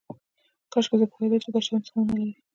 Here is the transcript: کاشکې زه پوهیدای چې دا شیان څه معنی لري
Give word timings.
کاشکې 0.71 0.95
زه 1.01 1.05
پوهیدای 1.11 1.39
چې 1.43 1.49
دا 1.53 1.59
شیان 1.65 1.81
څه 1.85 1.91
معنی 1.95 2.15
لري 2.29 2.35